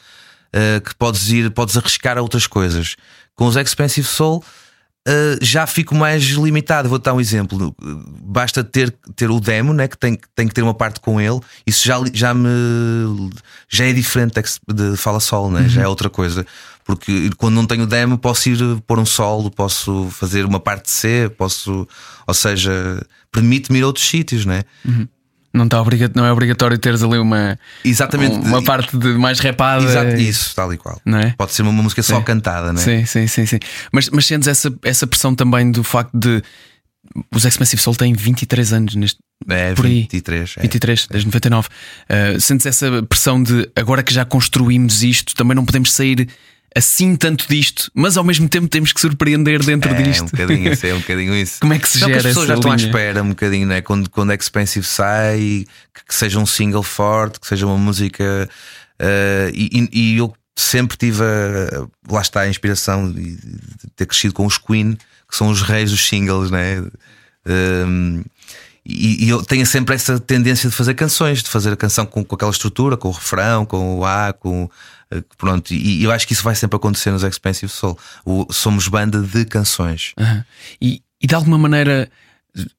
[0.55, 2.95] Uh, que podes ir, podes arriscar a outras coisas.
[3.35, 4.43] Com os Expensive Soul.
[5.07, 6.87] Uh, já fico mais limitado.
[6.87, 7.75] Vou dar um exemplo.
[8.21, 11.39] Basta ter, ter o demo, né, que tem, tem que ter uma parte com ele.
[11.67, 12.49] Isso já, já me
[13.67, 15.61] já é diferente de Fala Sol, né?
[15.61, 15.69] Uhum.
[15.69, 16.45] já é outra coisa.
[16.83, 20.91] Porque quando não tenho demo, posso ir pôr um solo, posso fazer uma parte de
[20.91, 21.87] C, posso,
[22.27, 24.63] ou seja, permite-me ir a outros sítios, né?
[24.85, 25.07] Uhum.
[25.53, 28.35] Não, está obrigatório, não é obrigatório teres ali uma, Exatamente.
[28.37, 29.83] uma parte de mais rapada.
[29.83, 30.99] Exato, isso, tal e qual.
[31.05, 31.35] Não é?
[31.37, 32.23] Pode ser uma música só sim.
[32.23, 32.83] cantada, não é?
[32.83, 33.45] Sim, sim, sim.
[33.45, 33.59] sim.
[33.91, 36.41] Mas, mas sentes essa, essa pressão também do facto de.
[37.31, 39.19] Os Expensive Soul têm 23 anos neste.
[39.47, 40.01] É, por aí.
[40.01, 40.55] 23.
[40.57, 40.61] É.
[40.61, 41.67] 23, desde 99.
[41.67, 46.27] Uh, sentes essa pressão de agora que já construímos isto, também não podemos sair
[46.75, 50.21] assim tanto disto, mas ao mesmo tempo temos que surpreender dentro é, disto.
[50.21, 51.59] É um bocadinho isso, é um bocadinho isso.
[51.59, 52.85] Como é que se não, gera que as pessoas já estão linha?
[52.85, 53.81] à espera um bocadinho, né?
[53.81, 58.49] quando, quando Expensive sai, que, que seja um single forte, que seja uma música.
[58.99, 63.37] Uh, e, e, eu sempre tive a, lá está a inspiração de
[63.95, 64.97] ter crescido com os Queen,
[65.29, 66.83] que são os reis dos singles, né?
[67.45, 68.23] Um,
[68.85, 72.23] e, e, eu tenho sempre essa tendência de fazer canções, de fazer a canção com,
[72.23, 74.69] com aquela estrutura, com o refrão, com o A, com
[75.09, 77.97] eh, pronto, e eu acho que isso vai sempre acontecer nos Expensive Soul.
[78.25, 80.13] O, somos banda de canções.
[80.19, 80.43] Uhum.
[80.81, 82.09] E, e, de alguma maneira,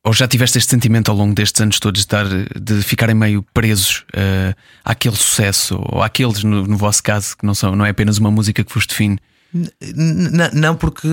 [0.03, 3.43] ou já tiveste este sentimento ao longo destes anos todos de, estar, de ficarem meio
[3.55, 7.90] presos uh, àquele sucesso, ou àqueles, no, no, vosso caso, que não, são, não é
[7.90, 9.19] apenas uma música que vos define?
[9.55, 11.07] N- Não, porque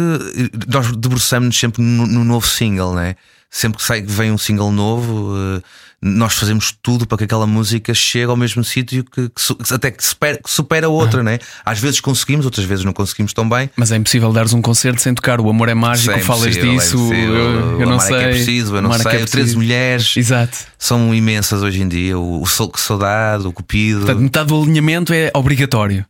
[0.67, 3.15] nós debruçamos-nos sempre no, no novo single, né?
[3.49, 5.61] Sempre que sai, vem um single novo, eh,
[6.01, 10.01] nós fazemos tudo para que aquela música chegue ao mesmo sítio que, que até que
[10.01, 11.37] supera, que supera a outra, né?
[11.65, 13.69] Às vezes conseguimos, outras vezes não conseguimos tão bem.
[13.75, 15.41] Mas é impossível dares um concerto sem tocar.
[15.41, 16.95] O amor é mágico, Sei, é falas é disso.
[16.97, 17.35] impossível.
[17.35, 18.17] eu, eu não Amar é sei.
[18.19, 19.05] que é preciso, eu não é sei.
[19.05, 19.57] é o 13 preciso.
[19.57, 20.57] mulheres Exato.
[20.79, 22.17] são imensas hoje em dia.
[22.17, 23.99] O, o Sol que Saudade, o Cupido.
[24.05, 26.05] Portanto, metade do alinhamento é obrigatório.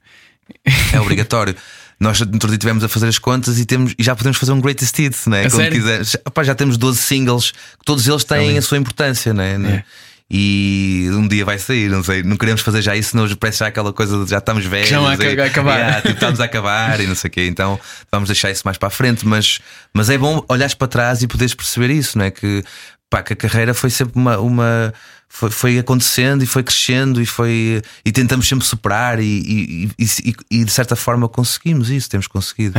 [0.93, 1.55] É obrigatório.
[2.01, 4.59] Nós outro dia estivemos a fazer as contas e, temos, e já podemos fazer um
[4.59, 5.41] greatest hits, né?
[5.41, 5.77] A Quando sério?
[5.79, 6.17] quiseres.
[6.43, 7.53] Já temos 12 singles,
[7.85, 9.53] todos eles têm a sua importância, né?
[9.77, 9.83] É.
[10.33, 12.23] E um dia vai sair, não sei.
[12.23, 14.87] Não queremos fazer já isso, senão parece já aquela coisa de já estamos velhos.
[14.89, 15.75] já vai e- acabar.
[15.77, 17.45] Yeah, tipo, estamos a acabar e não sei o quê.
[17.47, 17.79] Então
[18.11, 19.27] vamos deixar isso mais para a frente.
[19.27, 19.59] Mas,
[19.93, 22.31] mas é bom olhares para trás e poderes perceber isso, não é?
[22.31, 22.63] Que,
[23.09, 24.39] pá, que a carreira foi sempre uma.
[24.39, 24.93] uma
[25.33, 30.35] foi, foi acontecendo e foi crescendo e foi e tentamos sempre superar e, e, e-
[30.51, 32.77] e- de certa forma conseguimos isso, temos conseguido.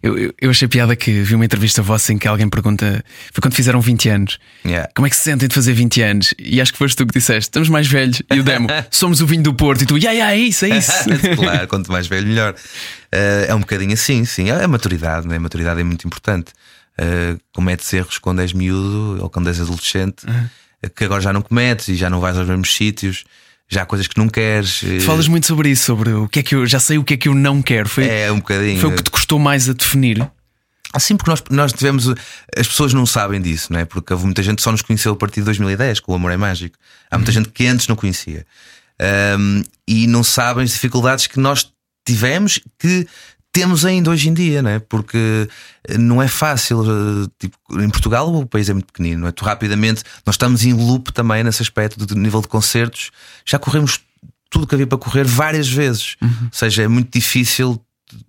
[0.00, 3.42] Eu, eu, eu achei piada que vi uma entrevista vossa em que alguém pergunta: foi
[3.42, 4.38] quando fizeram 20 anos.
[4.64, 4.88] Yeah.
[4.94, 6.34] Como é que se sentem de fazer 20 anos?
[6.38, 8.22] E acho que foste tu que disseste: estamos mais velhos.
[8.32, 9.82] E o demo: somos o vinho do Porto.
[9.82, 10.92] E tu: ya, ya, é isso, é isso.
[11.36, 12.54] claro, quanto mais velho, melhor.
[13.10, 14.50] Eh, é um bocadinho assim, sim.
[14.50, 15.36] É a maturidade, né?
[15.36, 16.52] a maturidade é muito importante.
[17.00, 20.44] Uh, cometes erros quando és miúdo ou quando és adolescente, eh,
[20.94, 23.24] que agora já não cometes e já não vais aos mesmos sítios,
[23.68, 24.82] já há coisas que não queres.
[24.84, 27.14] eh, Falas muito sobre isso, sobre o que é que eu já sei o que
[27.14, 27.88] é que eu não quero.
[27.88, 28.80] Foi, É um bocadinho.
[28.80, 30.26] foi o que te custou mais a definir.
[30.94, 32.08] Assim, porque nós, nós tivemos.
[32.56, 33.84] As pessoas não sabem disso, não é?
[33.84, 36.30] Porque houve muita gente que só nos conheceu a partir de 2010, com o Amor
[36.32, 36.78] é Mágico.
[37.10, 38.46] Há muita gente que antes não conhecia.
[39.38, 41.70] Um, e não sabem as dificuldades que nós
[42.06, 43.06] tivemos, que
[43.58, 44.78] temos ainda hoje em dia, não é?
[44.78, 45.48] Porque
[45.98, 46.82] não é fácil.
[46.84, 49.32] eh, Tipo, em Portugal o país é muito pequenino, não é?
[49.32, 53.10] Tu rapidamente, nós estamos em loop também nesse aspecto do nível de concertos.
[53.44, 54.00] Já corremos
[54.48, 56.16] tudo que havia para correr várias vezes.
[56.22, 57.82] Ou seja, é muito difícil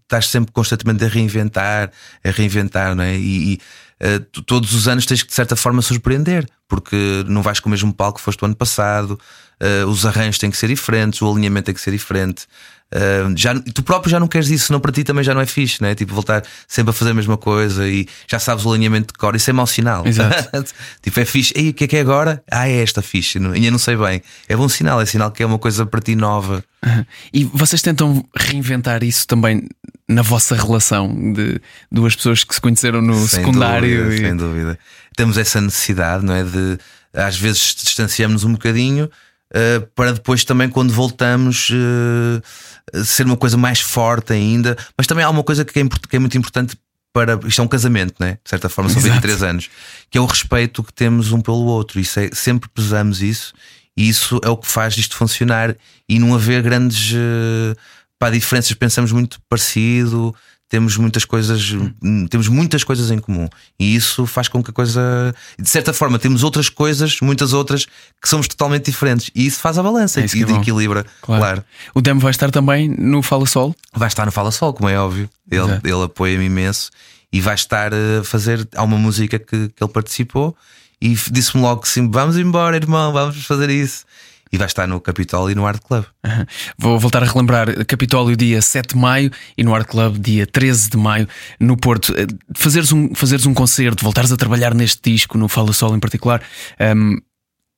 [0.03, 1.91] estás sempre constantemente a reinventar,
[2.23, 3.15] a reinventar, não é?
[3.15, 3.59] E, e,
[3.99, 7.71] eh, todos os anos tens que de certa forma surpreender, porque não vais com o
[7.71, 9.19] mesmo palco que foste o ano passado,
[9.59, 12.47] eh, os arranjos têm que ser diferentes, o alinhamento tem que ser diferente.
[12.91, 15.45] Eh, já, tu próprio já não queres isso, senão para ti também já não é
[15.45, 15.95] fixe, não é?
[15.95, 19.35] Tipo, voltar sempre a fazer a mesma coisa e já sabes o alinhamento de cor,
[19.35, 20.07] isso é mau sinal.
[20.07, 20.73] Exato.
[21.01, 22.41] tipo, é fixe, e o que é que é agora?
[22.49, 24.21] Ah, é esta fixe, ainda não sei bem.
[24.47, 26.63] É bom sinal, é sinal que é uma coisa para ti nova.
[26.83, 27.05] Aham.
[27.33, 29.67] E vocês tentam reinventar isso também
[30.09, 34.03] na vossa relação de duas pessoas que se conheceram no Sem secundário.
[34.05, 34.79] dúvida, e- Sem dúvida.
[35.15, 36.43] Temos essa necessidade, não é?
[36.43, 36.77] De
[37.13, 39.09] às vezes distanciamos um bocadinho
[39.53, 44.77] eh, para depois também, quando voltamos, eh, ser uma coisa mais forte ainda.
[44.97, 46.75] Mas também há uma coisa que é, que é muito importante
[47.13, 47.39] para.
[47.45, 48.33] Isto é um casamento, não é?
[48.33, 49.15] De certa forma, são Exato.
[49.15, 49.69] 23 anos,
[50.09, 51.99] que é o respeito que temos um pelo outro.
[51.99, 53.53] Isso é, sempre pesamos isso.
[53.97, 55.75] E isso é o que faz isto funcionar
[56.07, 57.75] e não haver grandes eh,
[58.19, 58.73] pá, diferenças.
[58.73, 60.35] Pensamos muito parecido,
[60.67, 61.71] temos muitas coisas,
[62.03, 63.49] hum, temos muitas coisas em comum.
[63.79, 67.87] E isso faz com que a coisa, de certa forma, temos outras coisas, muitas outras,
[68.21, 69.31] que somos totalmente diferentes.
[69.33, 71.05] E isso faz a balança É e é equilibra.
[71.21, 71.41] Claro.
[71.41, 71.63] Claro.
[71.95, 73.75] O demo vai estar também no Fala Sol.
[73.95, 75.27] Vai estar no Fala Sol, como é óbvio.
[75.49, 75.87] Ele, Exato.
[75.87, 76.91] ele apoia-me imenso
[77.33, 78.67] e vai estar a fazer.
[78.75, 80.55] Há uma música que, que ele participou
[81.01, 84.05] e disse-me logo que sim, vamos embora, irmão, vamos fazer isso.
[84.51, 86.05] E vai estar no Capitólio e no Art Club.
[86.23, 86.45] Aham.
[86.77, 90.89] Vou voltar a relembrar Capitólio dia 7 de maio e no Art Club dia 13
[90.89, 91.27] de maio
[91.59, 92.13] no Porto.
[92.17, 95.99] Eh, Fazeres um, fazeres um concerto, voltares a trabalhar neste disco, no Fala Sol em
[95.99, 96.41] particular,
[96.79, 97.17] ehm,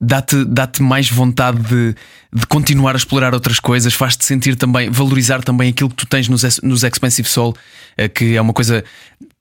[0.01, 1.95] dá-te dá mais vontade de,
[2.33, 6.27] de continuar a explorar outras coisas, faz-te sentir também, valorizar também aquilo que tu tens
[6.27, 7.55] nos, nos Expensive Soul,
[7.95, 8.83] eh, que é uma coisa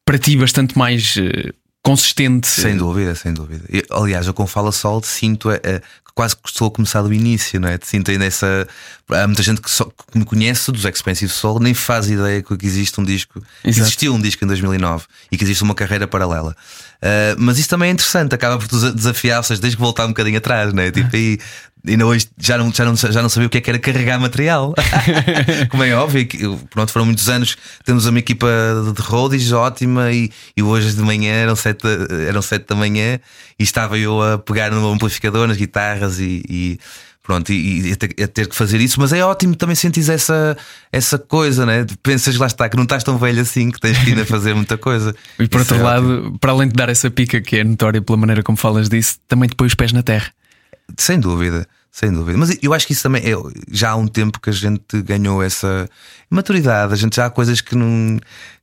[0.04, 2.46] para ti bastante mais eh, consistente.
[2.46, 3.64] Sem dúvida, sem dúvida.
[3.68, 7.02] E, aliás, eu com Fala Sol sinto é, é, que quase que estou a começar
[7.02, 7.78] do início, não é?
[7.82, 8.66] Sinto ainda essa.
[9.08, 12.54] Há muita gente que, só, que me conhece dos Expensive Soul, nem faz ideia que
[12.66, 13.42] existe um disco.
[13.64, 13.86] Exato.
[13.86, 16.54] Existiu um disco em 2009 e que existe uma carreira paralela.
[17.02, 20.08] Ah, mas isso também é interessante, acaba por desafiar, ou seja, tens que voltar um
[20.08, 20.90] bocadinho atrás, não é?
[20.90, 21.38] Tipo, aí.
[21.86, 24.18] Ainda hoje já não, já, não, já não sabia o que é que era carregar
[24.20, 24.74] material.
[25.70, 26.38] Como é óbvio, que,
[26.70, 27.56] pronto, foram muitos anos.
[27.84, 28.46] Temos uma equipa
[28.94, 33.18] de roadies ótima e, e hoje de manhã eram sete, da- eram sete da manhã
[33.58, 36.78] e estava eu a pegar no amplificador, nas guitarras e, e
[37.22, 37.92] pronto, e, e
[38.24, 39.00] a, ter, que fazer isso.
[39.00, 40.56] Mas é ótimo também sentir essa,
[40.92, 41.86] essa coisa, né?
[42.02, 44.76] Pensas lá está, que não estás tão velho assim, que tens que ainda fazer muita
[44.76, 45.14] coisa.
[45.38, 46.10] E por Isso outro é ótimo.
[46.12, 49.16] lado, para além de dar essa pica que é notória pela maneira como falas disso,
[49.28, 50.30] também te põe os pés na terra.
[50.98, 52.38] Sem dúvida, sem dúvida.
[52.38, 53.34] Mas eu acho que isso também é.
[53.70, 55.88] Já há um tempo que a gente ganhou essa
[56.30, 56.92] maturidade.
[56.92, 58.18] A gente já há coisas que não.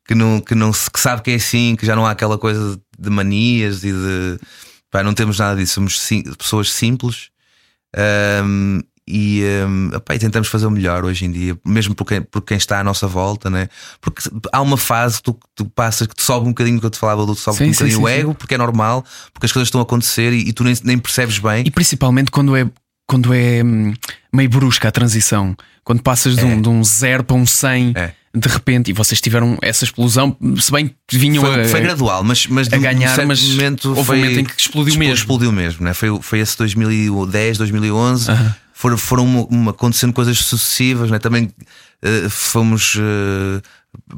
[0.06, 2.80] Que, não, que não que sabe que é assim, que já não há aquela coisa
[2.98, 4.40] de manias e de.
[4.90, 5.74] Pá, não temos nada disso.
[5.74, 7.30] Somos sim- pessoas simples
[7.96, 12.22] ahm, e, um, opa, e tentamos fazer o melhor hoje em dia, mesmo por quem,
[12.22, 13.70] por quem está à nossa volta, né?
[14.02, 16.89] porque há uma fase que tu, tu passas que te sobe um bocadinho, que eu
[16.89, 18.36] te falava do sobe sim, um bocadinho sim, o ego, sim.
[18.36, 21.40] porque é normal, porque as coisas estão a acontecer e, e tu nem, nem percebes
[21.40, 21.63] bem.
[21.65, 22.67] E principalmente quando é
[23.08, 23.94] quando é hum,
[24.34, 26.62] meio brusca a transição, quando passas de, um, é.
[26.62, 28.12] de um zero para um 100 é.
[28.36, 32.21] de repente e vocês tiveram essa explosão, se bem que vinham foi, a, foi gradual,
[32.25, 35.13] mas, mas a ganhar, mas momento houve foi, um momento em que explodiu, explodiu mesmo.
[35.13, 35.94] Explodiu mesmo, né?
[35.94, 38.29] foi, foi esse 2010, 2011.
[38.29, 38.56] Uh -huh.
[38.78, 41.17] Foram, foram uma, uma, acontecendo coisas sucessivas, né?
[41.17, 43.60] também uh, fomos uh,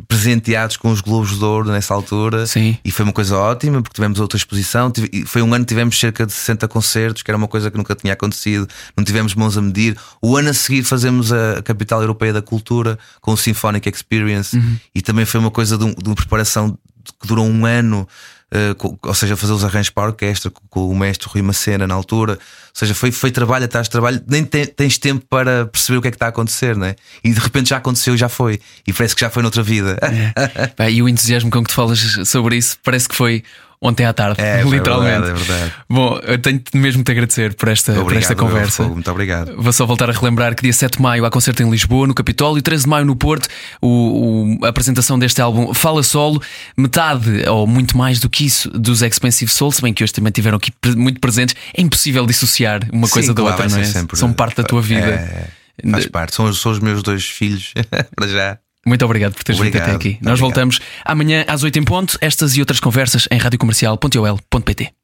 [0.06, 2.78] presenteados com os Globos de Ouro nessa altura Sim.
[2.84, 4.92] e foi uma coisa ótima porque tivemos outra exposição.
[5.26, 7.96] Foi um ano que tivemos cerca de 60 concertos, que era uma coisa que nunca
[7.96, 9.96] tinha acontecido, não tivemos mãos a medir.
[10.22, 14.76] O ano a seguir fazemos a Capital Europeia da Cultura com o Symphonic Experience uhum.
[14.94, 16.78] e também foi uma coisa de, um, de uma preparação
[17.22, 18.06] que durou um ano.
[18.52, 21.86] Uh, ou seja, fazer os arranjos para a orquestra com, com, o mestre Rui Macena
[21.86, 22.34] na altura.
[22.34, 22.40] Ou
[22.74, 26.08] seja, foi, foi trabalho atrás de trabalho, nem te, tens tempo para perceber o que
[26.08, 26.96] é que está a acontecer, né?
[27.24, 28.60] E de repente já aconteceu e já foi.
[28.88, 30.00] E parece que já foi noutra vida.
[30.02, 30.90] É.
[30.90, 33.44] e o entusiasmo com que tu falas sobre isso parece que foi
[33.82, 35.16] ontem à tarde, é, literalmente.
[35.16, 35.74] É verdade, é verdade.
[35.90, 38.84] Bom, eu tenho mesmo de agradecer por esta, obrigado, por esta conversa.
[38.84, 39.56] Muito obrigado.
[39.58, 42.14] Vou só voltar a relembrar que dia 7 de maio há concerto em Lisboa, no
[42.14, 43.48] Capitólio, 13 de maio no Porto,
[43.82, 46.42] o, o, a apresentação deste álbum Fala Solo,
[46.78, 50.32] metade ou muito mais do que isso dos Expensive Soul, se bem que hoje também
[50.32, 51.56] tiveram aqui muito presentes.
[51.74, 53.86] É impossível dissociar uma Sim, coisa da claro, outra, não é?
[53.86, 55.08] Sempre, São parte da tua vida.
[55.08, 55.48] É,
[55.90, 57.74] faz parte, são, são os meus dois filhos,
[58.16, 58.58] para já.
[58.90, 60.18] Muito obrigado por teres vindo até aqui.
[60.22, 60.40] Nós obrigado.
[60.40, 62.18] voltamos amanhã às 8 em ponto.
[62.20, 64.99] Estas e outras conversas em radiocomercial.ol.pt.